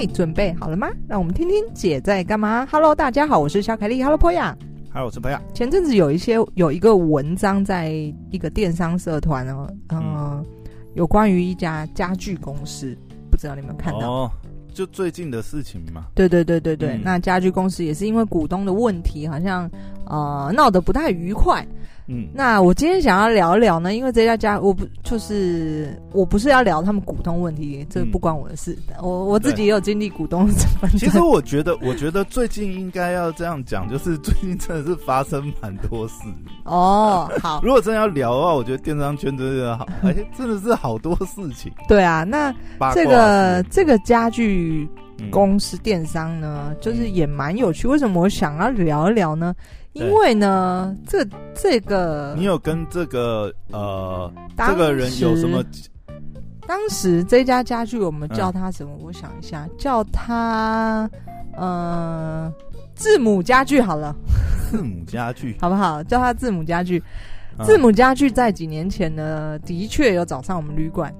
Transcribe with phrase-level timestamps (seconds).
[0.00, 0.88] 嘿，准备好了吗？
[1.08, 2.64] 让我们听听姐在干嘛。
[2.70, 4.00] Hello，大家好，我是小凯丽。
[4.00, 4.54] Hello，Poya。
[4.92, 5.40] Hello，我是 Poya。
[5.52, 7.90] 前阵子有一些有一个文章在
[8.30, 10.46] 一个电商社团哦，呃、嗯，
[10.94, 12.96] 有关于一家家具公司，
[13.28, 14.08] 不知道你们有没有看到？
[14.08, 14.30] 哦，
[14.72, 16.06] 就最近的事情嘛。
[16.14, 19.68] 对对对对对，嗯、那家具公司也是因为股东的问题，好像
[20.06, 21.66] 呃闹得不太愉快。
[22.10, 28.76] 嗯，那我今天想要聊一聊呢，因为这家家我不就是我不是要聊他们股东问题，这不关我的事。
[28.88, 30.88] 嗯、我我自己也有经历股东的什么。
[30.98, 36.14] 其实我觉得，我觉得最近应该要这样讲，就是最近真的是发生蛮多事。
[36.64, 37.60] 哦，好。
[37.64, 41.70] 如果真的要聊的话，我觉得电商圈真的好，而 且真的是好多事情。
[41.86, 42.50] 对啊，那
[42.94, 44.88] 这个这个家具
[45.30, 47.86] 公司电商呢，嗯、就是也蛮有趣。
[47.86, 49.54] 为什么我想要聊一聊呢？
[49.98, 55.62] 因为呢，这这个你有跟这个呃这个人有什么？
[56.66, 58.92] 当时这家家具我们叫他什么？
[59.02, 61.08] 我想一下，叫他
[61.56, 62.52] 呃
[62.94, 64.14] 字母家具好了。
[64.70, 66.02] 字母家具 好不好？
[66.04, 67.02] 叫他字母家具。
[67.64, 71.12] 字母家具在几年前呢，的确有找上我们旅馆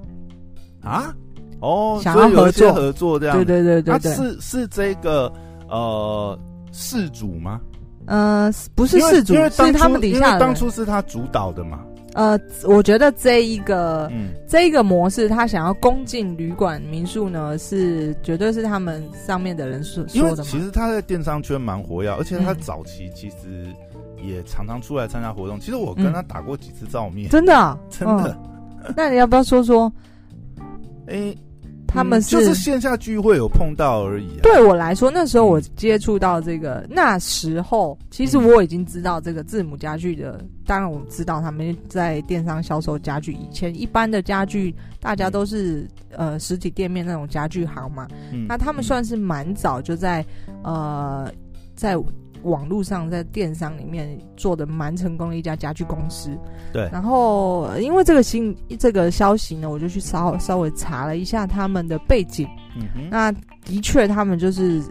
[0.81, 1.13] 啊。
[1.59, 3.35] 哦，想要合作合作这样。
[3.35, 5.29] 对对对对对，是是这个
[5.67, 6.39] 呃
[6.71, 7.59] 事主吗？
[8.09, 10.39] 呃，不是事主，是他们底下的。
[10.39, 11.79] 当初是他主导的嘛？
[12.15, 20.43] 呃，我觉得这一个，嗯，这一个模式，他想要攻进旅馆民宿呢，是绝对是他们上面的人说说的嘛。
[20.49, 23.67] 其实他在电商圈蛮活跃，而且他早期其实
[24.17, 25.59] 也常常出来参加活动。
[25.59, 28.35] 其实我跟他打过几次照面，真的， 真的。
[28.97, 29.93] 那你要不要说说？
[31.05, 31.31] 哎。
[31.89, 34.41] 他们是、嗯、就是线下聚会有碰到而已、啊。
[34.43, 40.39] 对我来说，那时候我接触到这个，那时候其实我已经知道这个字母家具的。
[40.65, 43.33] 当然，我知道他们在电商销售家具。
[43.33, 48.07] 以前一般的家具，大家都是呃实体店面那种家具行嘛。
[48.31, 50.23] 嗯、那他们算是蛮早就在
[50.63, 51.29] 呃
[51.75, 51.97] 在。
[52.43, 56.37] 网络上在电商里面做的蛮成功的一家家具公司，
[56.71, 56.89] 对。
[56.91, 62.47] 然后因为这个新这个消息呢，我就去稍稍微查了一下他们的背景。
[62.75, 63.09] 嗯哼。
[63.09, 63.31] 那
[63.65, 64.81] 的确，他们就是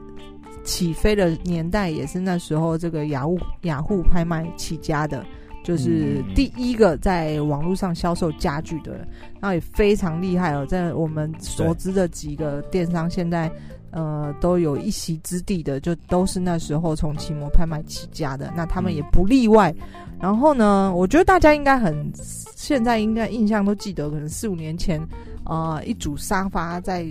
[0.62, 5.24] 起飞的年代也是那时候这个雅虎雅虎拍卖起家的，
[5.64, 9.08] 就是第一个在网络上销售家具的人，
[9.40, 13.50] 然后也非常厉害哦，在我们所知的几个电商现在。
[13.90, 19.74] 呃，都有一席之地的，就都是那时候从奇摩拍卖起家的，那他们也不例外。
[20.20, 25.00] 然后呢，我觉得大家应该很，现在应该印象都记得，可能四五年前，
[25.44, 27.06] 呃，一组沙发在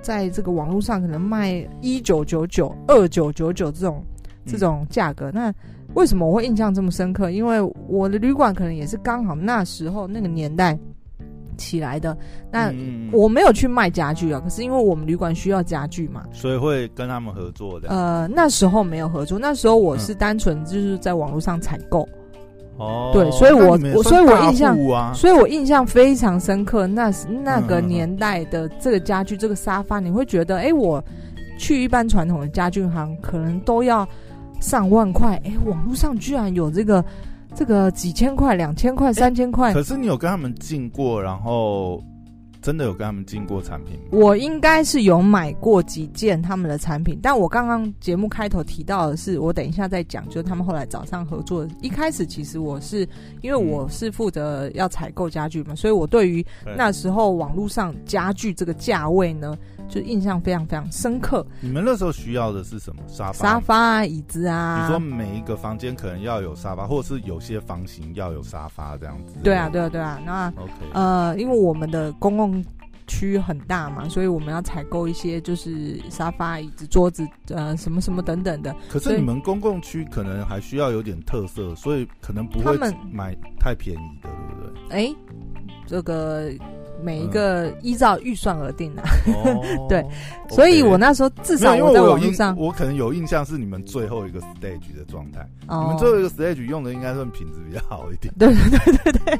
[0.00, 4.04] 在这个网络上可能卖一九九九、二九九九这种
[4.46, 5.30] 这种价格。
[5.32, 5.52] 那
[5.94, 7.30] 为什么我会印象这么深刻？
[7.30, 10.78] 因为我的旅馆可能也是刚好那时候那个年代。
[11.56, 12.16] 起来的，
[12.50, 12.72] 那
[13.12, 17.88] 我没有去卖家具啊，可是因为我们旅馆需要家具嘛，所以会跟他们合作的。
[17.88, 22.08] 呃，那时候没有合作，那时候我是单纯就是在网络上采购。
[22.78, 24.76] 哦，对，所以我我所以我印象，
[25.14, 26.86] 所以我印象非常深刻。
[26.86, 27.10] 那
[27.42, 31.02] 那个年代的这个家具，这个沙发，你会觉得，哎，我
[31.58, 34.06] 去一般传统的家具行，可能都要
[34.60, 37.04] 上万块，哎，网络上居然有这个。
[37.56, 42.02] 这个几千块、两千块、三千块，可是你有跟他们进过，然后
[42.60, 44.02] 真的有跟他们进过产品吗？
[44.10, 51.66] 我应该是有买过几件他们的产品，但我刚刚节目开头提到的是，我等一下再讲，就是他们后来早上合作。
[51.80, 53.08] 一开始其实我是
[53.40, 56.44] 因为我是负责要采购家具嘛，所以我对于
[56.76, 59.56] 那时候网络上家具这个价位呢。
[59.88, 61.46] 就印象非常非常深刻。
[61.60, 63.02] 你们那时候需要的是什么？
[63.06, 64.82] 沙发、沙发啊，椅子啊。
[64.82, 69.34] 你说每一个房间可能要有沙发，或者是有些房型要有沙发这样子。
[69.42, 70.20] 对啊，对啊，对啊。
[70.24, 72.64] 那 OK，呃，因为我们的公共
[73.06, 78.74] 区很大嘛，所以我们要采购一些就是沙发、椅子、桌子，呃，什么什么等等的。
[78.88, 82.76] 可是你们公共区可能还需要有点特色，所以可能不会
[83.12, 84.96] 买太便宜的，对不对？
[84.96, 85.16] 哎、欸，
[85.86, 86.50] 这个。
[87.02, 89.02] 每一个依照预算而定的，
[89.88, 90.04] 对，
[90.48, 99.38] 所以我那时候至少我在网络上，我可能有印象是你们最后一个 stage 的状态，你们最后一个 stage 用的应该算品质比较好一点，对对对对对。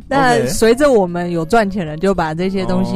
[0.08, 2.94] 那随着我们有赚钱了，就把这些东西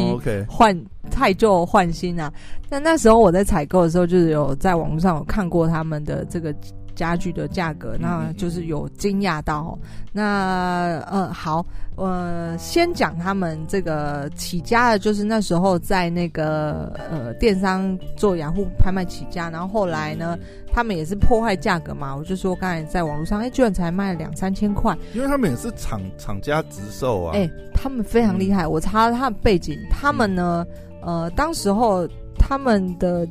[0.48, 0.78] 换
[1.10, 2.32] 太旧换新啊。
[2.68, 6.54] 但那时候我在采购的时候，就是有在网络上有看过他们的这个。
[6.96, 9.78] 家具的价格，那就是有惊讶到。
[10.12, 11.64] 那呃，好，
[11.94, 20.36] 呃，先讲他们这个起家的，就是那时候在那个呃电商做雅虎拍卖起家，然后后来呢，
[20.72, 22.16] 他们也是破坏价格嘛。
[22.16, 27.32] 我就说刚才在网络上，哎、欸，居然才卖两三千块，因为他们也是厂厂家直售啊。
[27.34, 28.66] 哎、欸，他们非常厉害。
[28.66, 30.66] 我查了他的背景，他们呢，
[31.02, 32.08] 呃，当时候。
[32.38, 33.26] 他们的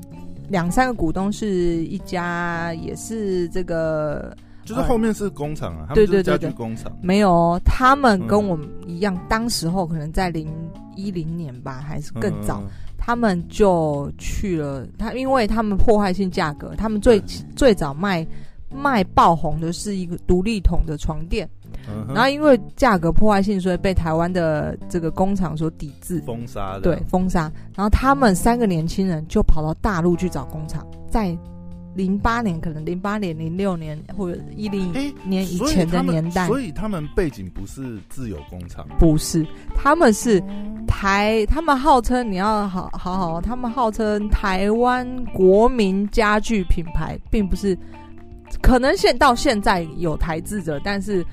[0.49, 10.47] 两三个股东是一家，也是这个，就是后面是工厂啊，对对对，家具工厂没有哦，他们跟我们一样，嗯、当时候可能在零
[10.95, 14.87] 一零年吧，还是更早，嗯、他们就去了。
[14.97, 17.19] 他因为他们破坏性价格，他们最
[17.55, 18.25] 最早卖
[18.69, 21.49] 卖爆红的是一个独立桶的床垫。
[22.07, 26.79] 然后因为价格破坏性，所以被台湾的这个工厂所抵制，封杀。
[26.79, 27.51] 对，封杀。
[27.75, 31.37] 然后他们三个年轻人就跑到大陆去找工厂，在
[31.93, 34.91] 零八年，可能零八年、零六年或者一零
[35.23, 40.43] 年以前的年代，所以他们背景不是自有工厂，不是，他们是
[40.87, 47.77] 台，他们号称你要好好好，他们号称台湾国民家具品牌，并不是。
[48.61, 51.25] 可能现到现在有台制的，但是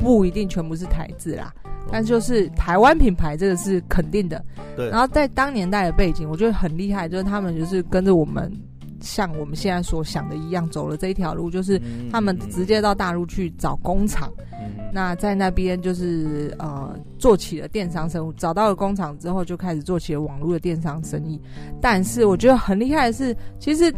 [0.00, 1.52] 不一定全部是台制啦。
[1.64, 4.44] 嗯、但就是台湾品牌，这个是肯定的。
[4.76, 4.88] 对。
[4.90, 8.52] 然后在当年代的背景，我觉得很厉害，就是他们就是跟着我们，
[9.00, 11.80] 像我们现在所想的一样，走了这一条路，就是
[12.10, 14.32] 他们直接到大陆去找工厂。
[14.52, 21.40] 嗯、那在那边就是呃做起了电商生意，找到了工厂之后，就开始做起了网络的电商生意。
[21.80, 23.92] 但是我觉得很厉害的是，其实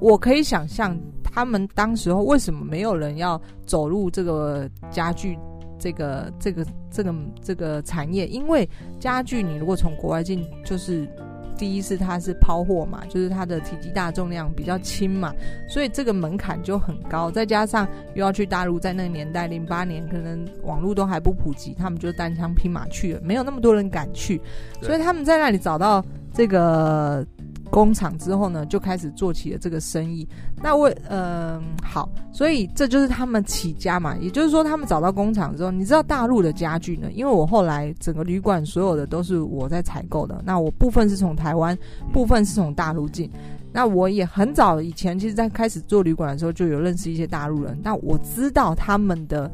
[0.00, 0.96] 我可以想象。
[1.38, 5.38] 他们当时候为什么没有人要走入这个家具
[5.78, 8.26] 这个这个这个这个产业？
[8.26, 8.68] 因为
[8.98, 11.08] 家具你如果从国外进，就是
[11.56, 15.32] 第一是它是抛货嘛，就是它的体积大、重量比较轻嘛，
[15.68, 17.30] 所以这个门槛就很高。
[17.30, 24.42] 再加上又要去大陆，在那个年代零八年，可能网络都还不普及，他们就单枪匹马去了，没有那么多人敢去，
[24.82, 27.24] 所以他们在那里找到这个。
[27.70, 30.26] 工厂之后呢，就开始做起了这个生意。
[30.62, 34.16] 那我嗯、好，所以这就是他们起家嘛。
[34.18, 37.08] 也就是说，他们找到工厂之后，你知道大陆的家具呢？
[37.12, 40.42] 因为我后来整个旅馆所有的都是我在采购的。
[40.44, 41.76] 那我部分是从台湾，
[42.12, 43.30] 部分是从大陆进。
[43.70, 47.78] 那我也很早以前，其实在开始做旅馆的时候，就有认识一些大陆人。
[47.82, 49.50] 那我知道他们的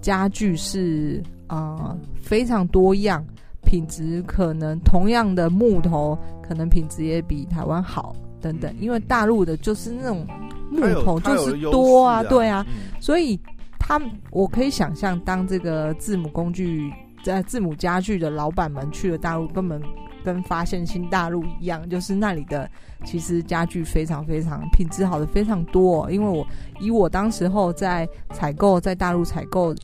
[0.00, 3.24] 家具是啊、非常多样。
[3.64, 10.26] 品质可能同样的木头，可能品质也比台湾好等等，因为大陆的就是那种
[10.70, 12.64] 木头就是多啊，对啊，
[13.00, 13.38] 所以
[13.78, 16.92] 他们我可以想象，当这个字母工具
[17.24, 19.82] 在字母家具的老板们去了大陆，根本
[20.22, 22.70] 跟发现新大陆一样，就是那里的
[23.04, 26.46] 其实家具非常非常品质好的非常多，因为我
[26.80, 29.74] 以我当时候在采购在大陆采购。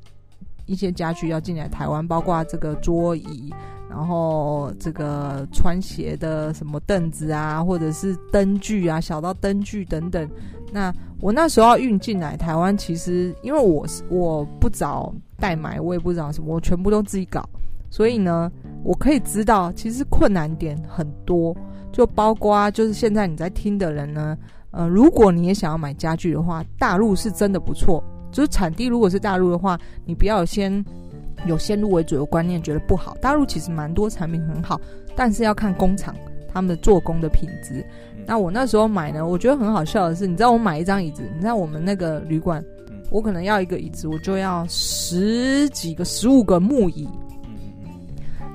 [0.70, 3.52] 一些家具要进来台湾，包括这个桌椅，
[3.90, 10.30] 然后这个穿鞋的什么凳子啊，或者是灯具啊，小到灯具等等。
[10.72, 17.44] 那我那时候要运进来台湾，其实因为我是我不找代买，我也不知道什么，我全部都自己搞。
[17.90, 18.48] 所以呢，
[18.84, 21.52] 我可以知道，其实困难点很多，
[21.90, 24.38] 就包括就是现在你在听的人呢，
[24.70, 28.00] 呃，如果你也想要买家具的话，大陆是真的不错。
[28.32, 30.84] 就是产地如果是大陆的话，你不要先
[31.46, 33.16] 有先入为主的观念，觉得不好。
[33.20, 34.80] 大陆其实蛮多产品很好，
[35.16, 36.14] 但是要看工厂
[36.52, 37.84] 他们的做工的品质。
[38.26, 42.62] 那我那时候买呢，我觉得很好笑的是，你知道我买一张椅子，你知道我们那个旅馆，
[43.10, 47.08] 我可能要一个椅子，我就要十几个、十五个木椅。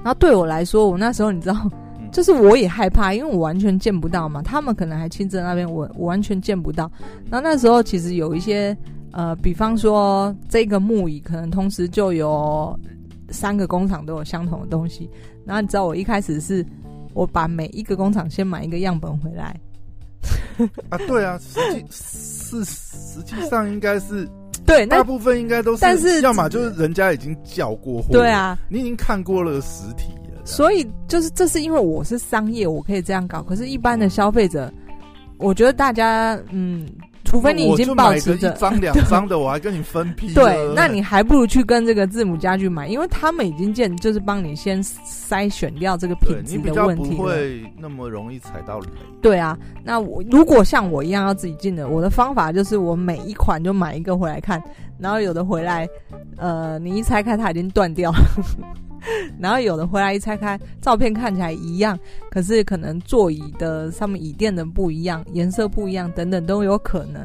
[0.04, 1.70] 然后对我来说，我那时候你知道，
[2.14, 4.42] 就是我也害怕，因为我完全见不到嘛。
[4.42, 6.90] 他们可能还亲自在那边，我我完全见不到。
[7.30, 8.78] 然后那时候其实有一些。
[9.16, 12.78] 呃，比方说这个木椅，可能同时就有
[13.30, 15.10] 三个工厂都有相同的东西。
[15.46, 16.66] 然后你知道，我一开始是
[17.14, 19.58] 我把每一个工厂先买一个样本回来。
[20.90, 24.28] 啊，对啊，实际是实际上应该是
[24.68, 30.42] 对，大部分应该都是，但是要么就是人家已经叫过货，对啊，你已经看过了实体了。
[30.44, 33.42] 所以就是这是因为我是商业，我可以这样搞。
[33.42, 34.70] 可是，一般的消费者，
[35.38, 36.86] 我觉得大家嗯。
[37.26, 40.34] 除非你已经保持着一张 两张的，我还跟你分批。
[40.34, 48.88] 对，那你还不如去跟这个字母家具买，因为他们已经建，就是帮你先筛选掉这个品质的问题，不会那么容易踩到雷。
[49.22, 54.62] 对啊，那我如果像我一样要自己进的，我的方法就是我每一款就买一个回来看，
[55.00, 55.88] 然后有的回来，
[56.38, 58.20] 呃，你一拆开它已经断掉了。
[59.40, 61.98] 然后有的回来一拆开，照片看起来一样，
[62.30, 67.24] 可是可能座椅的上面椅垫的不一样，颜色不一样，等等都有可能。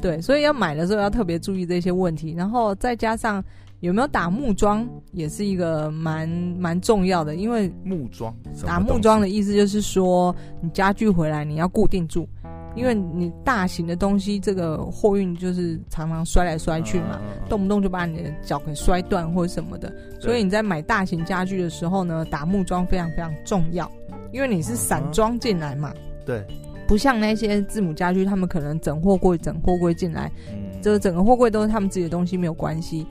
[0.00, 2.34] 对，所以要买的时候要特别注意这些问题。
[2.36, 3.42] 然后再加上
[3.78, 7.36] 有没有打木桩，也是一个蛮蛮重要的。
[7.36, 8.34] 因为木桩，
[8.66, 12.28] 打木桩的意思就是说，你家具回来你要固定住。
[12.74, 19.92] 因为你大型的东西，这个货运就是常常摔来摔去嘛，动不动就把你的脚给摔断或者什么的。
[20.20, 23.90] 所以你在买大型家具的时候呢，打木桩非常非常重要，
[24.32, 25.92] 因为你是散装进来嘛。
[26.24, 26.46] 对，
[26.86, 33.06] 不像那些字母家具，他们可能整货柜整货柜进来，嗯，这整个货柜都是他们自己的东西，没有关系。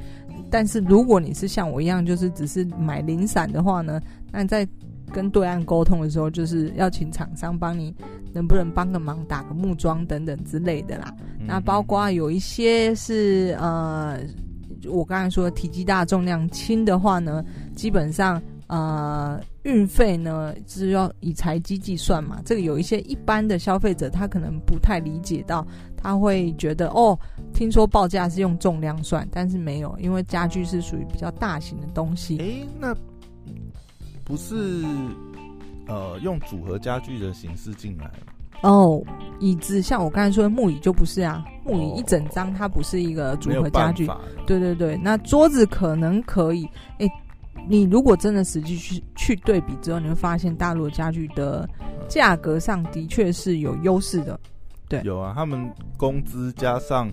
[0.50, 4.01] 但是如果你是像我一样，就是只是买零散的话呢，
[4.32, 4.68] 那你在
[5.12, 7.94] 跟对岸沟通的时候，就是要请厂商帮你，
[8.34, 11.13] 能不能帮个忙，打个木桩等等之类的啦。
[11.39, 14.20] 嗯、那包括有一些是呃，
[14.88, 17.44] 我刚才说的体积大、重量轻的话呢，
[17.75, 22.41] 基本上呃运费呢是要以台机计算嘛。
[22.46, 25.65] 这个有一些一般的消费者他可能不太理解到，
[25.96, 27.18] 他会觉得哦，
[27.53, 32.38] 听说报价是用重量算，但是没有，因为家具是属于比较大型的东西。
[32.38, 32.96] 诶，那。
[34.32, 34.86] 不是，
[35.88, 38.10] 呃，用组合家具的形式进来
[38.62, 39.04] 哦，
[39.42, 44.10] 椅子像我刚才说的木椅就不是啊，木椅一整张它不是一个组合家具。
[44.48, 46.66] 对对对，那桌子可能可以。
[47.00, 47.10] 哎，
[47.68, 51.68] 你如果真的实际去去对比之后，你会发现大陆家具的
[52.08, 54.40] 价格上的确是有优势的。
[54.88, 57.12] 对，有啊，他们工资加上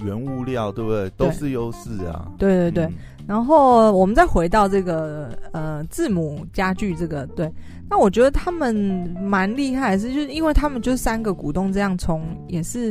[0.00, 1.08] 原物料，对不对？
[1.16, 2.30] 都是优势啊。
[2.36, 2.84] 对对对。
[2.84, 2.94] 嗯
[3.28, 7.52] 然后我们再回到这个呃字母家具这个对，
[7.90, 8.74] 那我觉得他们
[9.20, 12.90] 蛮厉害是，就因为他们就三个股东这样冲也是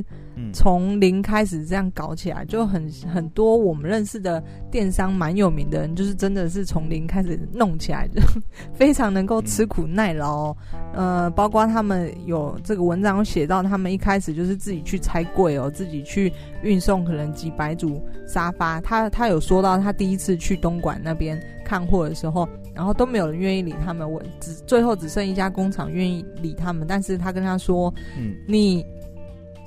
[0.54, 8.22] 从零开始这样搞起来，就很很多我们认识的电商蛮有名的人，就是真的是从零开始弄起来的，
[8.74, 10.56] 非常能够吃苦耐劳。
[10.94, 16.32] 呃，包括他们有这个文章写到，他们一开始就是自己去拆柜哦，自己去
[16.64, 18.80] 运送可能几百组沙发。
[18.82, 20.38] 他他有说到他第一次。
[20.38, 26.86] 去东莞那边看货的时候，然后都没有人愿意理他们，我只最后只剩一家工厂愿意理他们。
[26.88, 28.86] 但是他跟他说：“嗯，你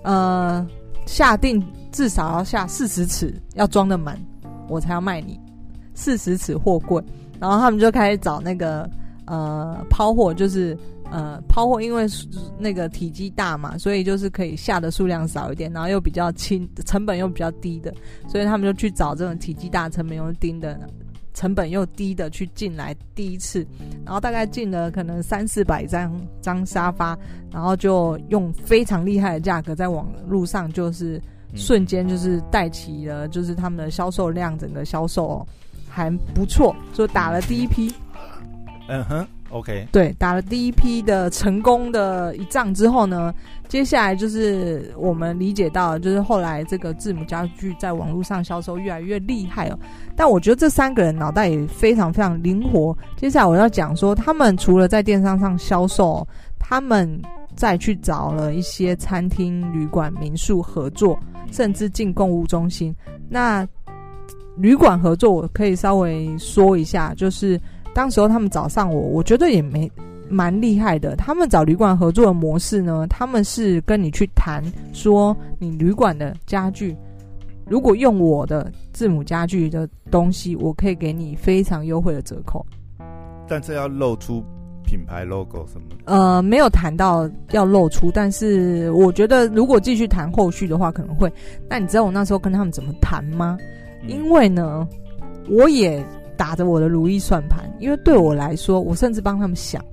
[0.02, 0.66] 呃
[1.07, 4.19] 下定至少要下四十尺，要装得满，
[4.69, 5.38] 我才要卖你
[5.95, 7.02] 四十尺货柜。”
[7.38, 8.88] 然后他们就开始找那个
[9.26, 10.76] 呃抛货，就是。
[11.12, 12.07] 呃，抛货因为
[12.57, 17.92] 那个体积大嘛，所以就是可以下的数量少一点，然后又比较轻，成本又比较低的，
[18.28, 20.78] 所以他们就去找这种体积大、成本又低的、
[21.40, 23.66] 成本又低的去进来第一次，
[24.04, 27.18] 然后大概进了可能三四百张张沙发，
[27.50, 31.18] 然后就用非常厉害的价格在网路上就是
[31.54, 35.47] 瞬间就是带起了，就是他们的销售量，整个销售
[35.88, 37.90] 还不错，就打了第一批。
[38.88, 39.26] 嗯哼。
[39.49, 43.35] OK，对，打了第一批的成功的一仗之后呢，
[43.71, 49.79] 接下来就是我们理解到，就是后来这个字母家具在网络上销售越来越厉害哦。
[50.17, 52.97] 但我觉得这三个人脑袋也非常非常灵活。
[53.17, 56.27] 接下来我要讲说，他们除了在电商上销售，
[56.59, 57.09] 他们
[57.55, 61.17] 再去找了一些餐厅、旅馆、民宿合作，
[61.53, 62.93] 甚至进购物中心。
[63.29, 63.65] 那
[64.57, 67.59] 旅馆合作，我可以稍微说一下，就是。
[67.93, 69.91] 当时候他们找上我，我觉得也没
[70.30, 71.16] 蛮厉害的。
[71.16, 76.96] 他们找旅馆合作的模式呢，他们是跟你去谈说，你旅馆的家具，
[77.66, 82.64] 如果用我的字母家具的东西，我可以给你非常优惠的折扣。
[83.49, 84.42] 但是要露出
[84.84, 85.96] 品牌 logo 什么的？
[86.04, 91.30] 呃，没有谈到要露出，但是我觉得如果继续谈后续的话，可能会。
[91.68, 93.58] 那你知道我那时候跟他们怎么谈吗？
[94.02, 94.88] 嗯、因为呢，
[95.49, 96.02] 我也。
[96.37, 99.84] 打着我的如意算盘，因为对我来说，我甚至帮他们想，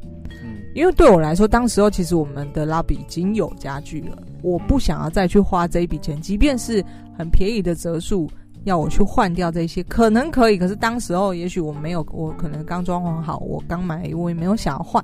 [0.73, 6.85] 因为对我来说，当时候其实我们的 lobby 已经有家具了，我不想要再去花这一笔钱，即便是
[7.17, 8.29] 很便宜的折数，
[8.63, 15.03] 要我去换掉这些，可能可以，可是当时候也许我没有，我可能刚装潢好，我刚买，我也没有想要换，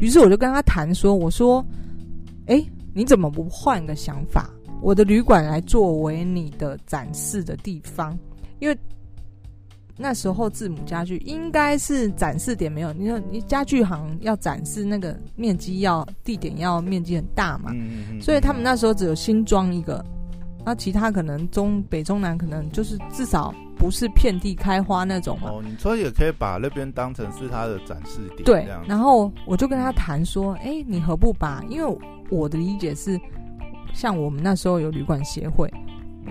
[0.00, 1.62] 于是我就跟他谈说，我说，
[2.46, 2.64] 哎，
[2.94, 4.48] 你怎么不换个想法？
[4.80, 8.18] 我的旅馆来作为你的展示的地方，
[8.58, 8.78] 因为。
[10.02, 17.70] 那时候字母家具应该是展示点没有，你说你家具行要展示那个面积要地点要面积很大嘛，
[18.18, 20.02] 所以他们那时候只有新装一个，
[20.64, 25.50] 那其他可能中北中南可能就是至少不是遍地开花那种嘛。
[25.50, 28.44] 哦，你说也可以把那边当成是他的展示点。
[28.44, 31.62] 对，然后我就跟他谈说，哎，你何不把？
[31.68, 31.98] 因为
[32.30, 33.20] 我的理解是，
[33.92, 35.70] 像我们那时候有旅馆协会，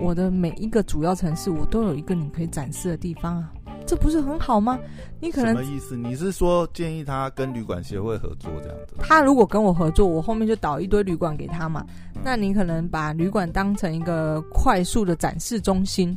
[0.00, 3.52] 我的每一个主要城市我都有一个你可以展示的地方啊。
[3.90, 4.78] 这不是很好吗？
[5.18, 5.96] 你可能什么意思？
[5.96, 8.94] 你是说建议他跟旅馆协会合作这样子？
[9.00, 11.84] 他如果跟我合作，我后面就导一堆旅馆给他嘛。
[12.14, 16.16] 嗯、那你可能把旅馆当成一个快速的展示中心。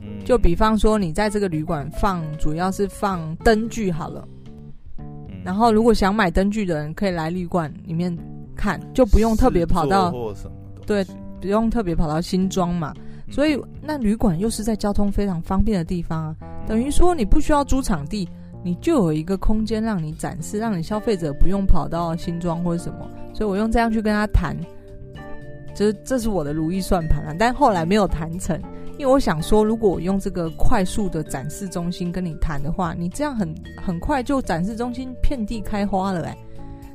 [0.00, 4.24] 嗯，就比方说你在这个旅馆放，主要是放灯具好了。
[5.00, 8.16] 嗯，然后如果想买灯具的人可以来旅馆里面
[8.54, 10.14] 看，就不用特别跑到
[10.86, 11.04] 对，
[11.40, 12.94] 不用特别跑到新庄嘛。
[13.30, 18.28] 所以，那旅馆又是在交通非常方便的地方啊，等于说你不需要租场地，
[18.64, 23.08] 你就有一个空间让你展示，让你消费者不用跑到新庄或者什么。
[23.34, 24.56] 所以我用这样去跟他谈，
[25.74, 27.36] 就是这是我的如意算盘啊。
[27.38, 28.60] 但后来没有谈成，
[28.98, 36.36] 因为我想说，如果我用这个快速的展示中心跟你谈的话，你这样很很快就展示中心遍地开花了哎。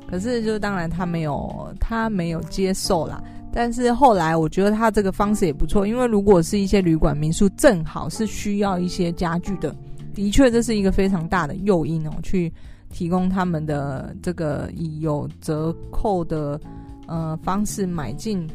[0.09, 3.23] 可是就当然他没有他没有接受啦。
[3.55, 9.73] 但是后来我觉得他这个方式也不错，因为如果是一些旅馆民宿正好是需要一些家具的，
[10.15, 12.51] 的确这是一个非常大的诱因哦，去
[12.89, 16.59] 提供他们的这个以有折扣的
[17.07, 18.49] 呃方式买进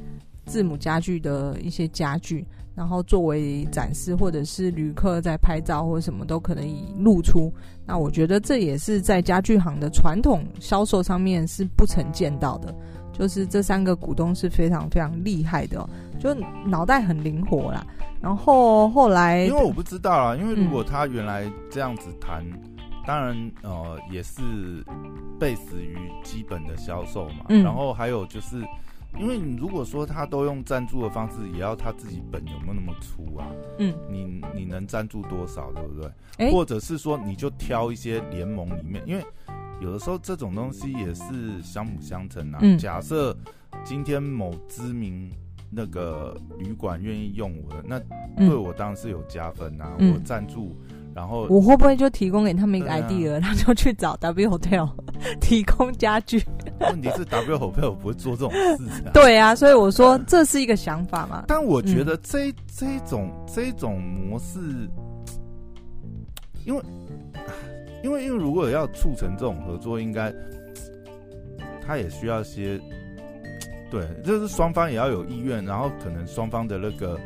[0.47, 7.53] 字母家具的一些家具，然后作为展示，或者是旅客在拍照或者什么都可能以露出。
[7.89, 12.73] 那我觉得这也是在家具行的传统销售上面是不曾见到的。
[13.11, 15.91] 就是这三个股东是非常非常厉害的哦，
[16.21, 16.33] 就
[16.65, 17.85] 脑袋很灵活啦。
[18.21, 24.41] 然后后来，因为我不知道啊，因为如果他原来这样子谈，嗯、当然呃也是
[25.41, 27.47] base 于基本的销售嘛。
[27.49, 28.63] 嗯、然后还有就是，
[29.17, 33.47] 因为你如果说他都用赞助的方式，也要他自己本有没有那么粗啊？
[33.79, 36.11] 嗯，你你能赞助多少，对不对？
[36.39, 39.25] 欸、或者是说，你就挑一些联盟里面，因为。
[39.81, 42.59] 有的时候这种东西也是相辅相成啊。
[42.63, 43.33] 嗯、假设
[43.85, 45.31] 今天某知名
[45.71, 48.01] 那个旅馆愿意用我的，那
[48.45, 49.95] 对我当然是有加分啊。
[50.01, 50.75] 嗯、我赞助，
[51.15, 54.89] 然后我会不会就提供给他们一个 idea，、啊、他就去找 W Hotel
[55.41, 56.43] 提供家具？
[56.81, 59.11] 问题是 W Hotel 不会做这种事啊。
[59.13, 61.45] 对啊，所以我说这是一个想法嘛。
[61.49, 64.59] 但我觉得这这种这种模式，
[66.65, 66.83] 因为。
[68.01, 70.33] 因为，因为如果要促成这种合作，应该
[71.85, 72.81] 他也需要些，
[73.91, 77.19] 对，就是双方也要有意愿，然后可能双方的那个呃，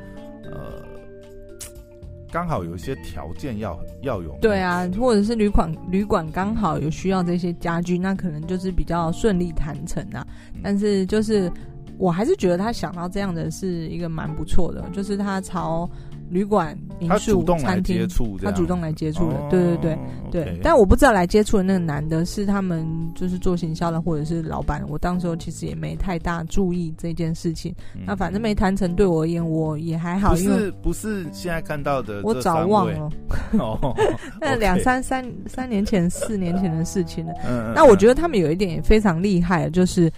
[2.33, 4.37] 刚好有一些条件要要有。
[4.41, 10.27] 对啊，或者是旅馆旅馆刚好有需要这些家具，那可能就是比较顺利谈成啊。
[10.63, 11.53] 但是就是
[11.99, 15.89] 我还是觉得他想到这样的是一个蛮不错的，就是他朝。
[16.33, 18.09] 旅馆、民宿、餐厅，
[18.43, 19.99] 他主动来接触的，对对
[20.31, 20.61] 对对。
[20.63, 24.83] 但我不知道来接触的那个男的是他们就是做行销的，或者是老板。
[24.89, 27.75] 我当时候其实也没太大注意这件事情。
[28.07, 30.35] 那反正没谈成，对我而言我也还好。
[30.39, 33.11] 因为不是不是现在看到的，我早忘了。
[33.59, 33.95] 哦，
[34.41, 37.35] 那两三三三年前、四年前的事情了。
[37.75, 40.11] 那我觉得他们有一点也非常厉害，就是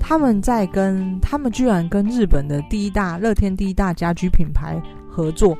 [0.00, 4.82] 他们在跟他们居然跟日本的第一大乐天第一大家居品牌。
[5.12, 5.58] 合作，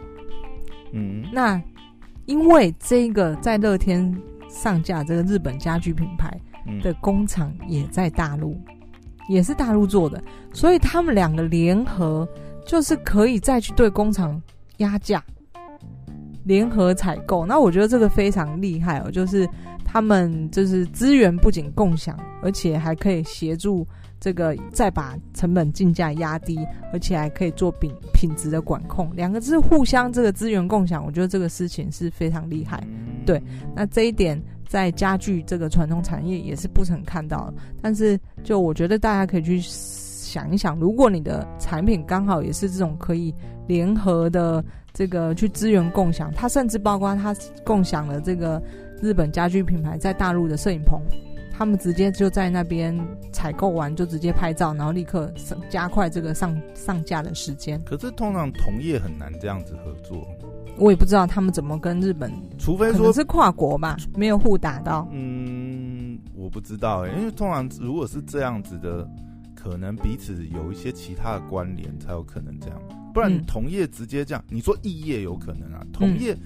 [0.93, 1.61] 嗯，那
[2.27, 4.17] 因为这个在乐天
[4.49, 6.41] 上架这个日本家居品牌
[6.81, 8.77] 的工厂也在大陆，嗯、
[9.29, 10.23] 也是大陆做的，
[10.53, 12.27] 所以他们两个联合
[12.65, 14.41] 就是可以再去对工厂
[14.77, 15.21] 压价，
[16.45, 17.45] 联合采购。
[17.45, 19.47] 那我觉得这个非常厉害哦，就是
[19.85, 23.85] 他们就是资源不仅共享，而且还可以协助。
[24.21, 26.59] 这个再把成本进价压低，
[26.93, 32.87] 而且还可以做品品质的管控，两个是互相这个资源共享，我觉得这个事情是非常厉害。
[33.25, 33.43] 对，
[33.75, 37.55] 那这一点在家具这个传统产业也是不曾看到的。
[37.81, 43.35] 但是就我觉得大家可以去想一想，如果你的产品刚好也是这种可以
[43.67, 48.63] 联合的这个去资源共享，它甚至包括它共享了这个
[49.01, 51.01] 日本家居品牌在大陆的摄影棚。
[51.61, 52.99] 他们直接就在那边
[53.35, 55.31] 采购完，就直接拍照，然后立刻
[55.69, 57.79] 加快这个上上架的时间。
[57.85, 60.27] 可是通常同业很难这样子合作。
[60.79, 65.07] 我也不知道他们怎么跟日本，除非说是跨国吧，没有互打到。
[65.13, 69.07] 嗯，我不知道哎，因为通常如果是这样子的，
[69.55, 72.81] 可能彼此有一些其他的关联，才有可能这样。
[73.13, 76.33] 不然同业直接这样，嗯、你说异业有可能啊，同业。
[76.33, 76.41] 嗯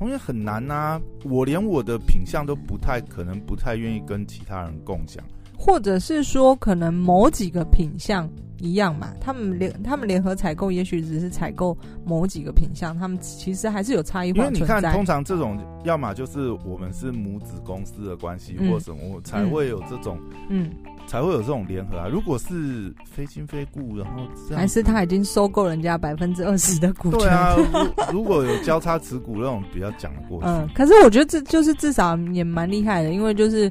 [0.00, 5.22] 同样很难呐、啊，我连我的品相都不太可能，不太愿意跟其他人共享，
[5.58, 8.26] 或者是说可能某几个品相
[8.60, 14.38] 一样嘛，他们联他们联合采购，也许只是采购某几个品相，他们其实还是有差异化。
[14.38, 20.70] 因为你看，通常这种要么就是我们是母子公司的关系，嗯、或什么才会有这种嗯。
[21.10, 22.06] 嗯才会有这种联合啊！
[22.06, 24.22] 如果是非亲非故，然后
[24.54, 27.20] 还是他已经收购人家百分之二十的股权？
[27.20, 30.46] 对啊，如， 如果有交叉持股那种比较讲得过去。
[30.46, 33.68] 嗯，可是我觉得这就是至少也蛮厉害的，因为就是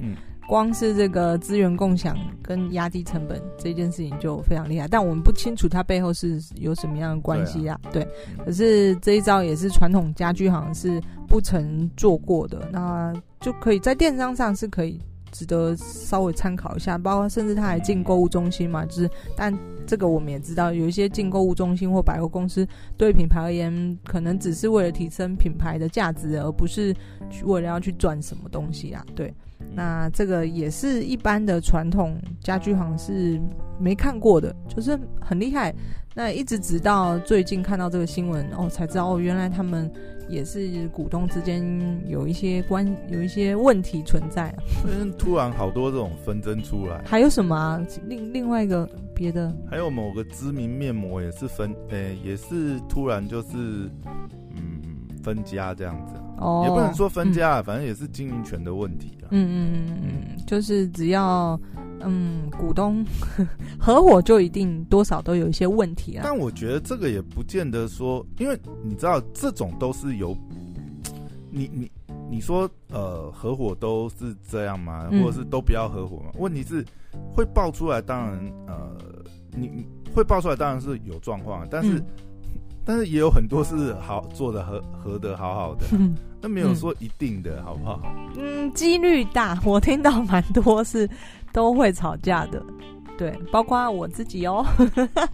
[0.50, 4.86] 光是这个资源共享跟压低成本这件事情就非常厉害。
[4.86, 7.80] 但我们不清楚它背后是有什么样的关系啊？
[7.90, 15.00] 对，啊对，可是这一招也是传统家居行是不曾做过的，那就可以在电商上是可以。
[15.32, 16.98] 值得稍微参考一下。
[16.98, 26.96] 包括甚至他还进购物中心嘛，就是但这个我们也知道，有一些进购物中心或百货公司对品牌而言，可能只是为了提升品牌的价值，而不是
[27.44, 29.04] 为了要去赚什么东西啊。
[29.16, 29.34] 对，
[29.74, 33.42] 那这个也是一般的传统家居行是
[33.80, 35.74] 没看过的，就是很厉害。
[36.16, 39.90] 那一直直到最近看到这个新闻哦，才知道哦，原来他们
[40.28, 41.64] 也是股东之间
[42.08, 44.54] 有一些关有一些问题存在。
[45.18, 47.02] 突然好多这种纷争出来。
[47.06, 47.80] 还有什么啊？
[48.08, 49.56] 另另外一个别的？
[49.70, 53.90] 还有某个知名面膜也是分，诶、欸，也是突然就是
[54.56, 54.82] 嗯
[55.24, 56.16] 分家这样子。
[56.38, 59.30] 哦，也不能说分家，嗯、反正也是经营权的问题啊。
[59.32, 61.60] 嗯嗯嗯嗯，就是只要。
[62.02, 63.06] 嗯，股东
[63.80, 66.22] 合伙就一定多少都有一些问题啊。
[66.24, 70.36] 但我觉得这个也不见得说，因为你知道这种都是有
[71.52, 71.92] 你你
[72.30, 75.10] 你说呃合伙都是这样吗？
[75.12, 76.32] 或者是都不要合伙吗？
[76.36, 76.86] 嗯、问题是
[77.36, 78.96] 会爆出来，当然呃
[79.56, 82.06] 你，你会爆出来当然是有状况，但是、嗯、
[82.86, 85.86] 但是也有很多是好做的合合的好好的，
[86.42, 88.00] 那、嗯、没有说一定的好不好？
[88.38, 91.10] 嗯，几率大，我听到蛮多是。
[91.52, 92.64] 都会吵架的，
[93.18, 94.66] 对，包括我自己哦。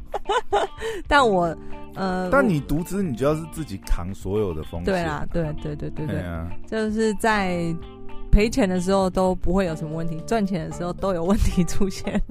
[1.07, 1.55] 但我，
[1.95, 4.85] 呃，但你独资，你就要是自己扛所有的风险。
[4.85, 7.75] 对啦，对对对对对，啊、就是在
[8.31, 12.21] 赔钱的时候都不会有什么问题，赚钱的时候都有问题出现。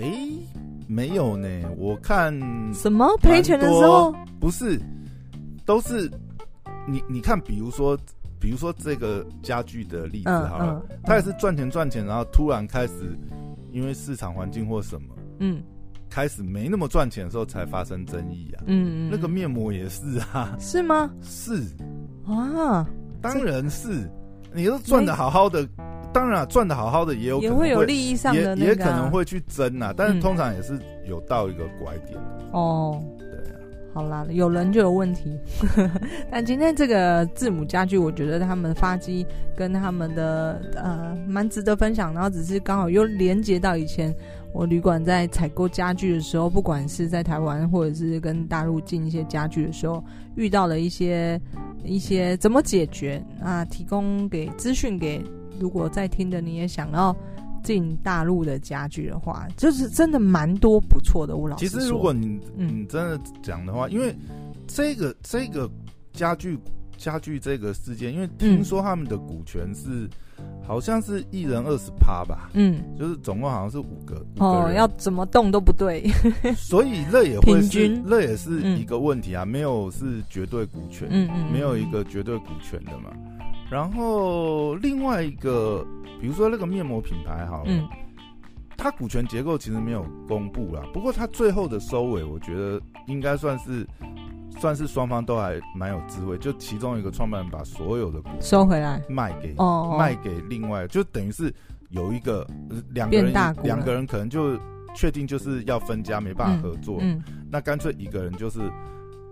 [0.00, 0.38] 哎、欸，
[0.86, 2.32] 没有呢，我看
[2.74, 4.80] 什么赔钱的时候不是，
[5.64, 6.10] 都是
[6.88, 7.96] 你你看，比如说。
[8.40, 12.94] 比如说这个家具的例子好了，嗯嗯、他也是赚钱赚钱，然后突然开始
[13.70, 15.62] 因为市场环境或什么，嗯，
[16.08, 18.64] 开始没那么赚钱的时候才发生争议啊。
[18.66, 20.56] 嗯，那个面膜也是啊。
[20.58, 21.10] 是吗？
[21.22, 21.62] 是
[22.26, 22.88] 啊，
[23.20, 24.10] 当然是。
[24.52, 25.64] 你都赚的好好的，
[26.12, 29.94] 当然赚的好好的也有可能会也会有利益上的、啊，也也可能会去争啊。
[29.96, 30.76] 但是通常也是
[31.06, 32.18] 有到一个拐点。
[32.52, 33.00] 哦。
[33.92, 35.36] 好啦，有人就有问题。
[36.30, 39.26] 但今天这个字母家具，我觉得他们发迹
[39.56, 42.14] 跟他们的呃蛮值得分享。
[42.14, 44.14] 然后只是刚好又连接到以前
[44.52, 50.02] 我旅馆在采购家具的时候，不管是在台湾或者是跟大陆进一些家具的时候，
[50.36, 51.40] 遇到了一些
[51.82, 53.64] 一些怎么解决啊？
[53.64, 55.20] 提供给资讯给
[55.58, 57.14] 如果在听的你也想要。
[57.62, 61.36] 进大陆的家具的话，就是真的蛮多不错的。
[61.36, 64.14] 吴老师，其实如果你你真的讲的话，嗯、因为
[64.66, 65.70] 这个这个
[66.12, 66.58] 家具
[66.96, 76.06] 家具这个事件，因为听说他们的股权是、嗯、好像是一人二十趴吧，嗯，就是总共好像是五个哦，要怎么动都不对，
[76.56, 77.68] 所以那也会是
[78.08, 83.10] 这也是一个问题啊，没有是绝对股权，嗯嗯，没有一个绝对股权的嘛。
[83.70, 85.86] 然后另外一个。
[86.20, 87.88] 比如说那个面膜品牌好了，嗯，
[88.76, 90.82] 它股权结构其实没有公布啦。
[90.92, 93.86] 不过它最后的收尾，我觉得应该算是
[94.58, 96.36] 算是双方都还蛮有智慧。
[96.36, 101.50] 就其中一个创办人把所有的股收回来，卖给哦，卖给另外，就等于是
[101.88, 102.46] 有一个
[102.90, 104.58] 两个人两个人可能就
[104.94, 108.60] 确定就是要分家，没办法合作，嗯，嗯，那干脆一个人就是。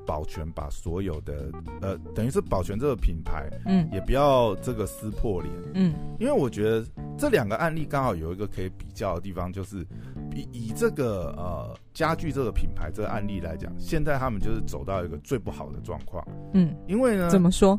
[0.09, 6.83] 保全把所有的呃，等于是保全这个品牌，嗯，也不要这个撕破脸，嗯，因为我觉得
[7.18, 9.87] 这两个案例刚好有一个可以比较的地方，就是
[10.35, 17.79] 以以这个呃家具这个品牌这个案例来讲，现在他们就是走到一个最不好的状况，嗯，因为呢，怎么说？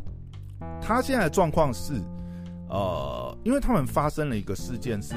[0.80, 1.94] 他现在的状况是，
[2.70, 5.16] 呃，因为他们发生了一个事件是，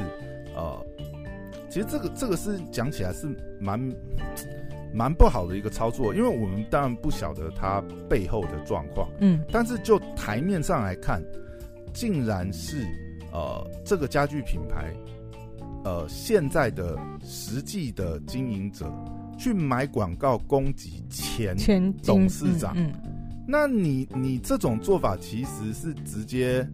[0.57, 0.83] 呃，
[1.69, 3.29] 其实这个这个是讲起来是
[3.61, 3.79] 蛮。
[4.95, 11.23] 蛮不好的一个操作，因为我们当然不晓得它背后的状况，嗯，但是就台面上来看，
[11.93, 12.87] 竟然是
[13.33, 14.93] 呃这个家具品牌，
[15.85, 18.93] 呃现在的实际的经营者
[19.39, 21.57] 去买广告攻击前
[22.05, 23.13] 董事长，嗯，嗯，
[23.49, 26.69] 那你你这种做法其实是直接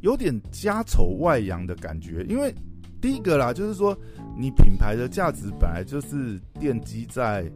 [0.00, 2.54] 有点家丑外扬的感觉，因为。
[3.00, 3.96] 第一个啦，就是说，
[4.38, 7.50] 你品牌的价值本来就是奠基在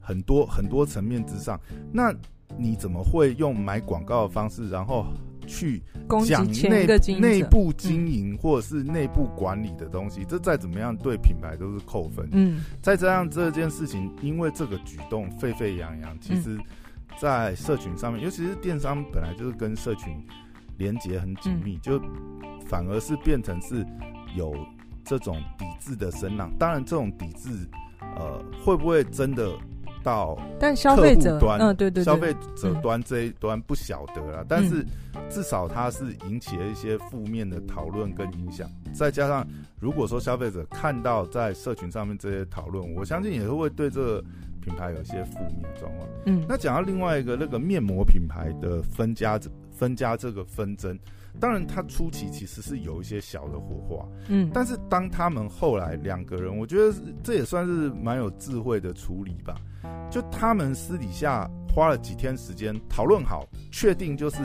[0.00, 1.60] 很多很多层面之上，
[1.92, 2.10] 那
[2.56, 5.06] 你怎么会用买广告的方式，然后
[5.46, 5.82] 去
[6.26, 6.86] 讲内
[7.20, 10.24] 内部经营或者是内部管理的东西？
[10.24, 12.26] 这再怎么样对品牌都是扣分。
[12.32, 16.58] 嗯，再加上这件事情，因为这个举动沸沸扬扬，其实，
[17.20, 20.24] 在社群上面，尤其是电商本来就是跟社群
[20.78, 22.00] 连接很紧密，就。
[22.66, 23.82] 反而是变成是
[24.36, 24.54] 有
[25.08, 27.48] 这种抵制的声浪，当然这种抵制，
[28.14, 29.50] 呃，会不会真的
[30.02, 34.84] 到，但消费者端，嗯，对对，消费者端这一端不晓得啦，嗯、但是
[35.30, 38.68] 至少它是引起了一些负面的讨论跟影响。
[38.92, 39.46] 再加上，
[39.80, 44.24] 如果说消费者看到在社群上面这些讨论，我相信也会对这个
[44.60, 46.06] 品牌有一些负面状况。
[46.26, 49.40] 嗯，那讲到另外一个那个面膜品牌的分家
[49.72, 50.98] 分家这个纷争。
[51.40, 59.56] 当然，他初期其实是有一些小的火花，嗯，但是当他们后来两个人，我觉得这也算是蛮有智慧的处理吧。
[60.10, 64.38] 就他们私底下花了几天时间讨论好，确定就是，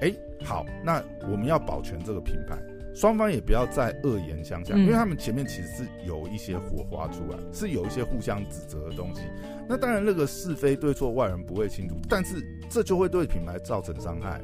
[0.00, 0.12] 哎，
[0.44, 2.56] 好，那我们要保全这个品牌，
[2.94, 9.22] 双方也不要再恶言相向，因为他们前面其实是有一些火花出来，是有一些互相指责的东西。
[9.68, 12.36] 那当然，那个是非对错外人不会清楚，但是
[12.68, 14.40] 这就会对品牌造成伤害。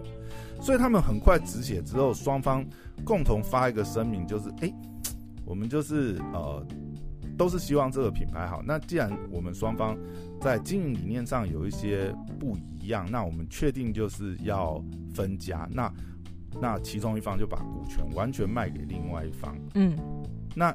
[0.61, 2.64] 所以他们很快止血之后，双方
[3.05, 4.75] 共同发一个声明，就是哎、欸，
[5.45, 6.66] 我们就是呃，
[7.37, 8.62] 都是希望这个品牌好。
[8.64, 9.97] 那既然我们双方
[10.40, 14.83] 在经营理念上有一些不一样，那我们确定就是要
[15.14, 15.69] 分家。
[15.71, 15.92] 那
[16.61, 19.57] 那其中一方就把股权完全卖给另外一方。
[19.75, 19.97] 嗯，
[20.55, 20.75] 那。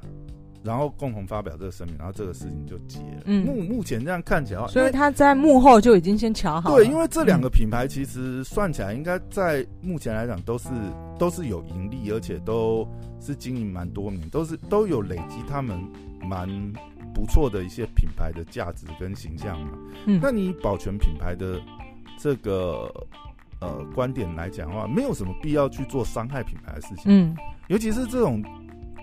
[0.63, 3.24] 然后共同发表这个声明，然后这个事情就结了。
[3.26, 6.76] 嗯，目目前这样看起来，所以他在幕后就已经先瞧好了。
[6.76, 10.69] 对，因为这两个品牌其实算起来，应该在目前来讲都是
[11.17, 12.88] 都是有盈利，而且都
[13.19, 15.80] 是经营蛮多年，都是都有累积他们
[16.21, 16.47] 蛮
[17.13, 19.71] 不错的一些品牌的价值跟形象嘛。
[20.06, 21.60] 嗯，那你保全品牌的
[22.19, 22.88] 这个
[23.60, 27.06] 呃观点来讲的话，没有什么必要去做伤害品牌的事情。
[27.06, 27.36] 嗯，
[27.67, 28.43] 尤其是这种。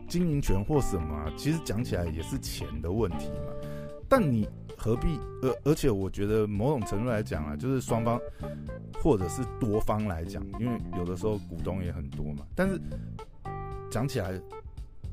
[0.08, 3.52] 经营权或什么啊，其实讲起来也是钱的问题嘛。
[4.08, 5.18] 但你何必？
[5.42, 8.18] 而而且我觉得某种程度来讲啊，就是双方
[9.02, 12.46] 或者是多方来讲，因为有的时候股东也很多嘛。
[12.54, 12.80] 但是
[13.90, 14.32] 讲起来，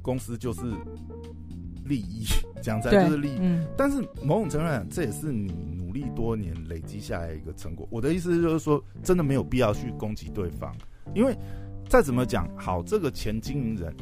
[0.01, 0.61] 公司就是
[1.83, 2.23] 利益，
[2.61, 3.37] 讲起来就是利益。
[3.41, 3.67] 嗯。
[3.77, 7.85] 但是某种程度来讲，这也是你努力多年累积下来一个成果。
[7.91, 10.73] 我的意思就是说，真的没有必要去攻击对方，
[11.13, 11.35] 因为
[11.89, 13.93] 再怎么讲，好，这个前经营人。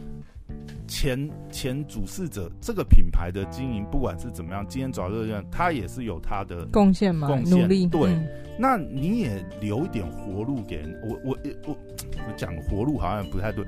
[0.88, 7.88] 前前主事者这个品牌的经营，不管是怎么样，今天找这个人，他也是有他的贡献嘛，贡献努力。
[7.88, 8.28] 对，嗯、
[8.60, 11.00] 那你也留一点活路给人。
[11.04, 11.78] 我我我
[12.28, 13.66] 我讲活路好像不太对，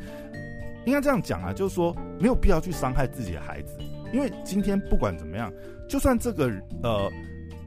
[0.86, 3.78] 应该这样讲啊，就是说没有必要去伤害自己的孩子，
[4.14, 5.52] 因为今天不管怎么样，
[5.88, 6.52] 就算这个
[6.84, 7.12] 呃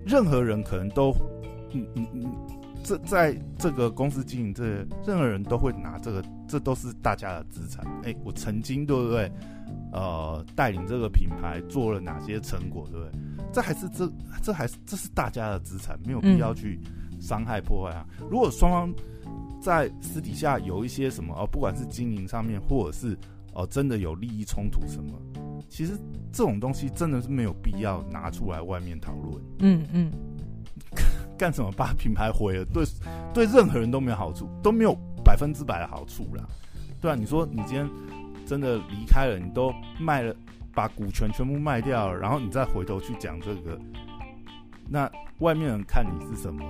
[0.06, 1.12] 任何人可能都
[1.72, 2.24] 嗯嗯嗯。
[2.78, 4.64] 嗯这在这个公司经营，这
[5.06, 7.86] 任何人都会拿这个，这都是大家的资产。
[8.04, 9.30] 哎，我曾经对不对？
[9.92, 13.12] 呃，带领这个品牌做了哪些成果，对不对？
[13.52, 14.10] 这还是这
[14.42, 16.80] 这还是这是大家的资产，没有必要去
[17.20, 18.06] 伤害破坏啊。
[18.30, 18.94] 如果双方
[19.60, 23.16] 在私底下有一些什么，哦，不管是经营上面，或者是
[23.54, 25.18] 哦真的有利益冲突什么，
[25.68, 25.92] 其实
[26.32, 29.42] 这种东西真的是没有必要拿出来外面讨论。
[29.60, 30.10] 嗯嗯。
[31.38, 32.64] 干什么把品牌毁了？
[32.66, 32.84] 对，
[33.32, 34.92] 对任何人都没有好处，都没有
[35.24, 36.42] 百分之百的好处啦。
[37.00, 37.88] 对啊，你说你今天
[38.44, 40.34] 真的离开了，你都卖了，
[40.74, 43.78] 把股权全部卖掉了，然后你再回头去讲这个，
[44.88, 46.64] 那外面人看你是什么？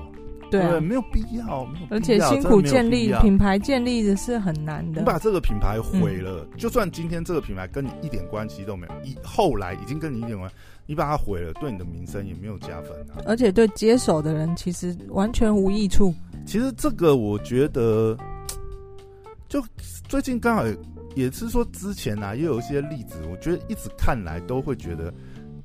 [0.50, 5.00] 对，没有必要，没有必要，而且辛苦建立品牌，建立的是很难的。
[5.00, 10.56] 你把这个品牌毁了，嗯、就算今天这个品牌跟你一点关系都没有，以后来已经跟你一点关系。
[10.90, 13.20] 你把它毁了，对你的名声也没有加分啊！
[13.26, 16.14] 而且对接手的人其实完全无益处。
[16.46, 18.16] 其实这个我觉得，
[19.50, 19.62] 就
[20.08, 20.64] 最近刚好
[21.14, 25.12] 也是说之前啊，也有一些例子，我觉得一直看来都会觉得，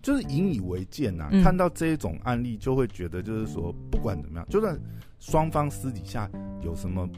[0.04, 1.30] 就是引以为鉴啊。
[1.32, 4.80] 嗯、看到这一种案例，就会觉得就是说，不管怎么样，就算
[5.20, 6.30] 双方私底下
[6.62, 7.10] 有什么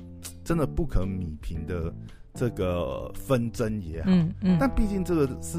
[0.45, 1.93] 真的不可米平的
[2.33, 5.57] 这个纷争也好，嗯嗯、但毕竟这个是。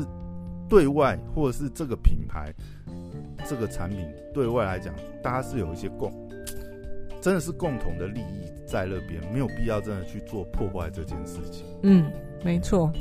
[0.69, 2.53] 对外或者是这个品牌，
[3.49, 6.13] 这个产品对外来讲，大家是有一些共，
[7.23, 11.65] 真的是共同的利益在那边，没有必要真的去做破坏这件事情。
[11.85, 12.11] 嗯，
[12.45, 12.93] 没错，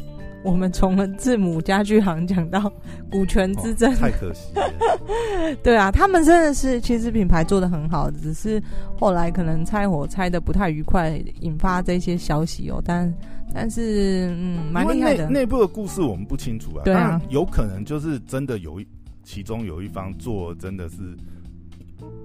[0.46, 2.72] 我们从了字母家具行讲到
[3.12, 5.58] 股权之争，哦，太可惜了。
[5.62, 8.62] 对啊，他们真的是其实品牌做的很好，只是
[8.98, 13.14] 后来可能拆伙拆的不太愉快，引发这些消息哦，但。
[13.54, 15.30] 但是，嗯，蛮厉害的。
[15.30, 16.82] 内部的故事我们不清楚啊。
[16.84, 18.88] 对啊，有可能就是真的有一
[19.24, 20.98] 其中有一方做真的是，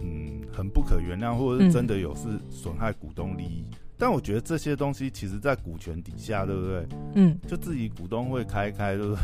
[0.02, 3.64] 嗯，很不可原谅，或者是真的有是损害股东利益。
[3.70, 6.88] 嗯、但我觉得这些东西其实，在股权底下，对不对？
[7.14, 9.20] 嗯，就自己股东会开开，对不对？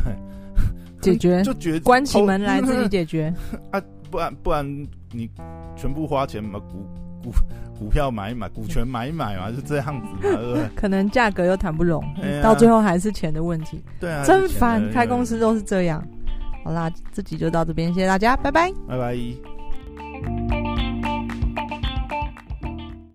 [1.01, 3.33] 解决就决关起门来自己解决
[3.71, 4.65] 啊，不然不然
[5.11, 5.29] 你
[5.75, 6.87] 全部花钱买股。
[7.23, 7.33] 股
[7.77, 10.69] 股票买一买，股权买一买嘛，就这样子嘛，对不对？
[10.77, 13.83] 可能价格又谈不拢，啊、到最后还是钱的问题。
[13.99, 16.01] 对啊，真烦，开公司都是这样。
[16.63, 19.56] 好啦，这集就到这边，谢谢大家，拜拜，拜拜。